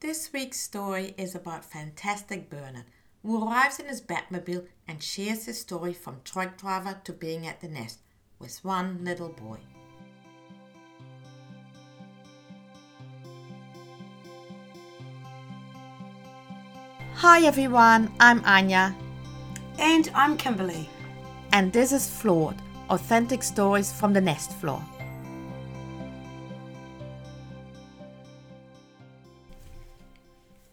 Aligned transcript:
This 0.00 0.32
week's 0.32 0.58
story 0.60 1.14
is 1.16 1.34
about 1.34 1.64
Fantastic 1.64 2.50
Bernard, 2.50 2.84
who 3.22 3.44
arrives 3.48 3.78
in 3.78 3.86
his 3.86 4.00
Batmobile 4.00 4.66
and 4.86 5.02
shares 5.02 5.46
his 5.46 5.60
story 5.60 5.92
from 5.92 6.20
truck 6.24 6.56
driver 6.56 7.00
to 7.04 7.12
being 7.12 7.46
at 7.46 7.60
the 7.60 7.68
nest 7.68 8.00
with 8.38 8.64
one 8.64 9.04
little 9.04 9.28
boy. 9.28 9.58
Hi 17.14 17.44
everyone, 17.44 18.10
I'm 18.20 18.42
Anya, 18.44 18.94
And 19.78 20.10
I'm 20.14 20.36
Kimberly. 20.36 20.88
and 21.52 21.72
this 21.72 21.92
is 21.92 22.08
Flawed 22.08 22.56
Authentic 22.90 23.42
Stories 23.42 23.92
from 23.92 24.12
the 24.12 24.20
Nest 24.20 24.52
Floor. 24.52 24.82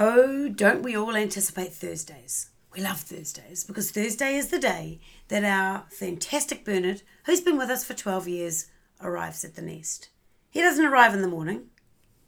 Oh, 0.00 0.48
don't 0.48 0.84
we 0.84 0.96
all 0.96 1.16
anticipate 1.16 1.72
Thursdays? 1.72 2.50
We 2.72 2.80
love 2.80 3.00
Thursdays 3.00 3.64
because 3.64 3.90
Thursday 3.90 4.36
is 4.36 4.46
the 4.46 4.60
day 4.60 5.00
that 5.26 5.42
our 5.42 5.86
fantastic 5.90 6.64
Bernard, 6.64 7.02
who's 7.24 7.40
been 7.40 7.58
with 7.58 7.68
us 7.68 7.84
for 7.84 7.94
12 7.94 8.28
years, 8.28 8.66
arrives 9.00 9.44
at 9.44 9.56
the 9.56 9.62
nest. 9.62 10.10
He 10.52 10.60
doesn't 10.60 10.84
arrive 10.86 11.14
in 11.14 11.20
the 11.20 11.26
morning, 11.26 11.70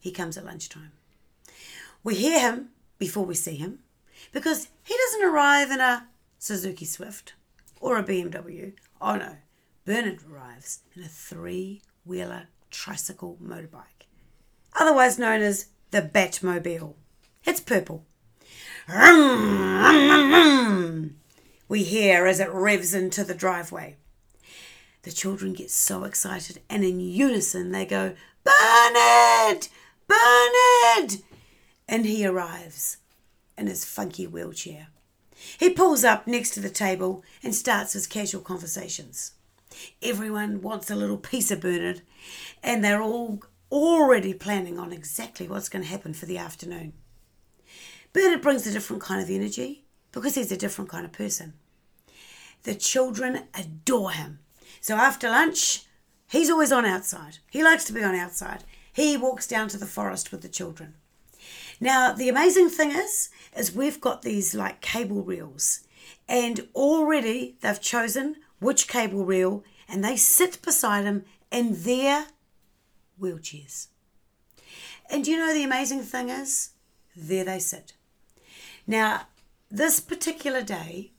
he 0.00 0.10
comes 0.10 0.36
at 0.36 0.44
lunchtime. 0.44 0.90
We 2.02 2.16
hear 2.16 2.40
him 2.40 2.70
before 2.98 3.24
we 3.24 3.36
see 3.36 3.54
him 3.54 3.78
because 4.32 4.66
he 4.82 4.96
doesn't 5.06 5.28
arrive 5.28 5.70
in 5.70 5.78
a 5.78 6.08
Suzuki 6.40 6.84
Swift 6.84 7.34
or 7.80 7.98
a 7.98 8.02
BMW. 8.02 8.72
Oh 9.00 9.14
no, 9.14 9.36
Bernard 9.84 10.24
arrives 10.28 10.80
in 10.96 11.04
a 11.04 11.08
three 11.08 11.82
wheeler 12.04 12.48
tricycle 12.72 13.38
motorbike, 13.40 14.08
otherwise 14.74 15.20
known 15.20 15.40
as 15.40 15.66
the 15.92 16.02
Batmobile. 16.02 16.94
It's 17.44 17.60
purple. 17.60 18.04
We 21.68 21.84
hear 21.84 22.26
as 22.26 22.40
it 22.40 22.50
revs 22.50 22.94
into 22.94 23.24
the 23.24 23.34
driveway. 23.34 23.96
The 25.02 25.12
children 25.12 25.52
get 25.54 25.70
so 25.70 26.04
excited 26.04 26.60
and 26.68 26.84
in 26.84 27.00
unison 27.00 27.72
they 27.72 27.86
go, 27.86 28.14
Bernard! 28.44 29.68
Bernard! 30.06 31.22
And 31.88 32.06
he 32.06 32.26
arrives 32.26 32.98
in 33.56 33.66
his 33.66 33.84
funky 33.84 34.26
wheelchair. 34.26 34.88
He 35.58 35.70
pulls 35.70 36.04
up 36.04 36.26
next 36.26 36.50
to 36.50 36.60
the 36.60 36.70
table 36.70 37.24
and 37.42 37.54
starts 37.54 37.94
his 37.94 38.06
casual 38.06 38.42
conversations. 38.42 39.32
Everyone 40.02 40.60
wants 40.60 40.90
a 40.90 40.96
little 40.96 41.16
piece 41.16 41.50
of 41.50 41.60
Bernard, 41.60 42.02
and 42.62 42.84
they're 42.84 43.02
all 43.02 43.42
already 43.70 44.34
planning 44.34 44.78
on 44.78 44.92
exactly 44.92 45.48
what's 45.48 45.68
going 45.68 45.84
to 45.84 45.88
happen 45.88 46.12
for 46.12 46.26
the 46.26 46.36
afternoon. 46.36 46.92
Bernard 48.12 48.42
brings 48.42 48.66
a 48.66 48.72
different 48.72 49.02
kind 49.02 49.22
of 49.22 49.30
energy 49.30 49.84
because 50.12 50.34
he's 50.34 50.52
a 50.52 50.56
different 50.56 50.90
kind 50.90 51.04
of 51.04 51.12
person. 51.12 51.54
The 52.64 52.74
children 52.74 53.44
adore 53.54 54.12
him. 54.12 54.40
So 54.80 54.96
after 54.96 55.28
lunch, 55.28 55.84
he's 56.28 56.50
always 56.50 56.72
on 56.72 56.84
outside. 56.84 57.38
He 57.50 57.62
likes 57.62 57.84
to 57.84 57.92
be 57.92 58.02
on 58.02 58.14
outside. 58.14 58.64
He 58.92 59.16
walks 59.16 59.46
down 59.46 59.68
to 59.68 59.78
the 59.78 59.86
forest 59.86 60.32
with 60.32 60.42
the 60.42 60.48
children. 60.48 60.94
Now, 61.80 62.12
the 62.12 62.28
amazing 62.28 62.68
thing 62.68 62.90
is, 62.90 63.30
is 63.56 63.74
we've 63.74 64.00
got 64.00 64.22
these 64.22 64.54
like 64.54 64.80
cable 64.80 65.22
reels, 65.22 65.80
and 66.28 66.68
already 66.74 67.56
they've 67.60 67.80
chosen 67.80 68.36
which 68.58 68.88
cable 68.88 69.24
reel, 69.24 69.64
and 69.88 70.04
they 70.04 70.16
sit 70.16 70.60
beside 70.62 71.04
him 71.04 71.24
in 71.50 71.82
their 71.82 72.26
wheelchairs. 73.18 73.86
And 75.08 75.26
you 75.26 75.38
know 75.38 75.54
the 75.54 75.64
amazing 75.64 76.02
thing 76.02 76.28
is, 76.28 76.70
there 77.16 77.44
they 77.44 77.58
sit. 77.58 77.92
Now, 78.86 79.28
this 79.70 80.00
particular 80.00 80.62
day, 80.62 81.12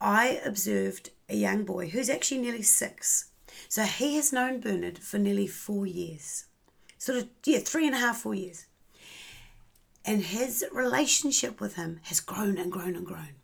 I 0.00 0.40
observed 0.44 1.10
a 1.28 1.36
young 1.36 1.64
boy 1.64 1.88
who's 1.88 2.10
actually 2.10 2.40
nearly 2.40 2.62
six. 2.62 3.30
So 3.68 3.82
he 3.82 4.16
has 4.16 4.32
known 4.32 4.60
Bernard 4.60 4.98
for 4.98 5.18
nearly 5.18 5.46
four 5.46 5.86
years. 5.86 6.44
Sort 6.98 7.18
of, 7.18 7.28
yeah, 7.44 7.58
three 7.58 7.86
and 7.86 7.94
a 7.94 7.98
half, 7.98 8.18
four 8.18 8.34
years. 8.34 8.66
And 10.04 10.22
his 10.22 10.64
relationship 10.72 11.60
with 11.60 11.76
him 11.76 12.00
has 12.04 12.20
grown 12.20 12.58
and 12.58 12.70
grown 12.70 12.94
and 12.94 13.06
grown. 13.06 13.36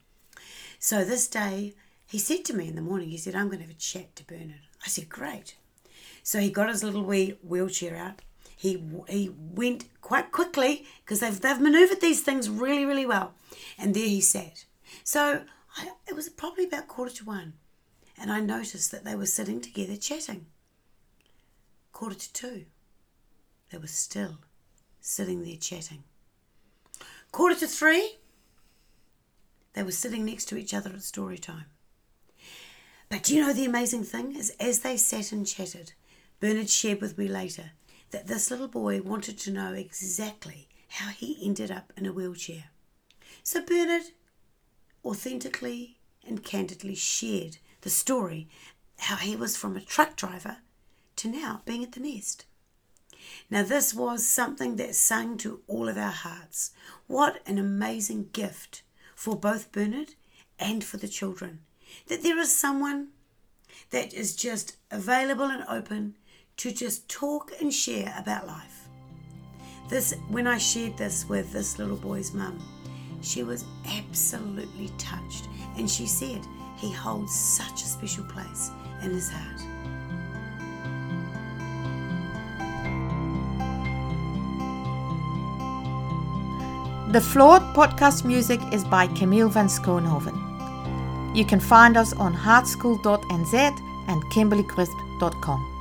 So 0.79 1.05
this 1.05 1.27
day, 1.27 1.75
he 2.07 2.19
said 2.19 2.45
to 2.47 2.55
me 2.55 2.69
in 2.69 2.77
the 2.77 2.83
morning, 2.83 3.09
he 3.11 3.17
said, 3.17 3.35
I'm 3.35 3.47
going 3.47 3.59
to 3.59 3.65
have 3.65 3.75
a 3.75 3.79
chat 3.79 4.15
to 4.17 4.25
Bernard. 4.25 4.67
I 4.85 4.89
said, 4.89 5.09
great. 5.09 5.57
So 6.23 6.39
he 6.39 6.51
got 6.51 6.69
his 6.69 6.85
little 6.85 7.05
wee 7.05 7.39
wheelchair 7.43 7.97
out. 7.97 8.21
He, 8.61 8.85
he 9.09 9.31
went 9.55 9.87
quite 10.03 10.33
quickly 10.33 10.85
because 11.03 11.21
they've, 11.21 11.41
they've 11.41 11.59
maneuvered 11.59 12.03
these 12.03 12.21
things 12.21 12.51
really, 12.51 12.85
really 12.85 13.07
well. 13.07 13.33
And 13.79 13.95
there 13.95 14.07
he 14.07 14.21
sat. 14.21 14.67
So 15.03 15.45
I, 15.79 15.93
it 16.07 16.15
was 16.15 16.29
probably 16.29 16.65
about 16.65 16.87
quarter 16.87 17.15
to 17.15 17.25
one. 17.25 17.55
And 18.21 18.31
I 18.31 18.41
noticed 18.41 18.91
that 18.91 19.03
they 19.03 19.15
were 19.15 19.25
sitting 19.25 19.63
together 19.63 19.97
chatting. 19.97 20.45
Quarter 21.93 22.17
to 22.17 22.33
two. 22.35 22.65
They 23.71 23.79
were 23.79 23.87
still 23.87 24.41
sitting 25.01 25.43
there 25.43 25.57
chatting. 25.57 26.05
Quarter 27.33 27.61
to 27.61 27.67
three. 27.67 28.19
They 29.73 29.85
were 29.85 29.91
sitting 29.91 30.27
next 30.27 30.51
to 30.51 30.59
each 30.59 30.75
other 30.75 30.91
at 30.91 31.03
story 31.03 31.39
time. 31.39 31.65
But 33.09 33.23
do 33.23 33.35
you 33.35 33.41
know 33.41 33.55
the 33.55 33.65
amazing 33.65 34.05
thing 34.05 34.37
is 34.37 34.51
as 34.61 34.81
they 34.81 34.99
sat 34.99 35.33
and 35.33 35.47
chatted, 35.47 35.95
Bernard 36.41 36.69
shared 36.69 37.01
with 37.01 37.17
me 37.17 37.27
later 37.27 37.71
that 38.11 38.27
this 38.27 38.51
little 38.51 38.69
boy 38.69 39.01
wanted 39.01 39.39
to 39.39 39.51
know 39.51 39.73
exactly 39.73 40.69
how 40.89 41.11
he 41.11 41.39
ended 41.43 41.71
up 41.71 41.93
in 41.97 42.07
a 42.07 42.13
wheelchair. 42.13 42.65
So 43.43 43.63
Bernard 43.63 44.11
authentically 45.05 45.99
and 46.27 46.45
candidly 46.45 46.95
shared 46.95 47.59
the 47.81 47.91
story 47.91 48.49
how 48.99 49.17
he 49.17 49.37
was 49.37 49.57
from 49.57 49.77
a 49.77 49.81
truck 49.81 50.17
driver 50.17 50.59
to 51.17 51.29
now 51.29 51.63
being 51.65 51.83
at 51.83 51.93
the 51.93 52.01
nest. 52.01 52.45
Now, 53.51 53.63
this 53.63 53.95
was 53.95 54.27
something 54.27 54.77
that 54.77 54.95
sang 54.95 55.37
to 55.39 55.61
all 55.67 55.89
of 55.89 55.99
our 55.99 56.11
hearts. 56.11 56.73
What 57.07 57.41
an 57.47 57.59
amazing 57.59 58.31
gift 58.33 58.83
for 59.15 59.37
both 59.37 59.73
Bernard 59.73 60.15
and 60.59 60.83
for 60.83 60.97
the 60.97 61.09
children 61.09 61.61
that 62.07 62.23
there 62.23 62.39
is 62.39 62.57
someone 62.57 63.09
that 63.91 64.15
is 64.15 64.37
just 64.37 64.77
available 64.91 65.47
and 65.47 65.65
open 65.69 66.17
to 66.61 66.71
just 66.71 67.09
talk 67.09 67.53
and 67.63 67.73
share 67.73 68.15
about 68.19 68.47
life. 68.47 68.87
This, 69.89 70.15
when 70.29 70.47
I 70.47 70.59
shared 70.59 70.95
this 70.95 71.27
with 71.27 71.51
this 71.55 71.79
little 71.79 71.97
boy's 71.97 72.35
mum, 72.35 72.59
she 73.23 73.43
was 73.43 73.65
absolutely 73.87 74.91
touched 74.99 75.49
and 75.79 75.89
she 75.89 76.07
said 76.07 76.47
he 76.77 76.93
holds 76.93 77.35
such 77.35 77.83
a 77.83 77.87
special 77.87 78.25
place 78.25 78.71
in 79.03 79.11
his 79.11 79.31
heart. 79.31 79.61
The 87.11 87.23
Flawed 87.23 87.63
podcast 87.75 88.27
music 88.27 88.61
is 88.71 88.85
by 88.85 89.07
Camille 89.07 89.49
van 89.49 89.69
Schoonhoven. 89.69 90.37
You 91.35 91.47
can 91.47 91.59
find 91.59 91.97
us 91.97 92.13
on 92.13 92.35
hartschool.nz 92.35 93.55
and 94.09 94.23
kimberlycrisp.com. 94.25 95.80